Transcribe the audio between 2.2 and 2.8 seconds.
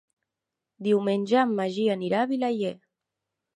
a Vilaller.